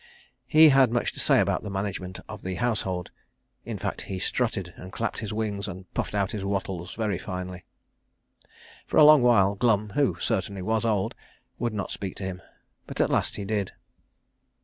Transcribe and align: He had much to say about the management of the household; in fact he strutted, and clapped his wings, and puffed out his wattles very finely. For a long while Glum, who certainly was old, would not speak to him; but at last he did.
He 0.47 0.69
had 0.69 0.91
much 0.91 1.11
to 1.13 1.19
say 1.19 1.39
about 1.39 1.61
the 1.61 1.69
management 1.69 2.19
of 2.27 2.41
the 2.41 2.55
household; 2.55 3.11
in 3.65 3.77
fact 3.77 4.01
he 4.01 4.17
strutted, 4.17 4.73
and 4.75 4.91
clapped 4.91 5.19
his 5.19 5.31
wings, 5.31 5.67
and 5.67 5.93
puffed 5.93 6.15
out 6.15 6.31
his 6.31 6.43
wattles 6.43 6.95
very 6.95 7.19
finely. 7.19 7.65
For 8.87 8.97
a 8.97 9.05
long 9.05 9.21
while 9.21 9.53
Glum, 9.53 9.89
who 9.91 10.17
certainly 10.19 10.63
was 10.63 10.85
old, 10.85 11.13
would 11.59 11.75
not 11.75 11.91
speak 11.91 12.15
to 12.15 12.23
him; 12.23 12.41
but 12.87 12.99
at 12.99 13.11
last 13.11 13.35
he 13.35 13.45
did. 13.45 13.73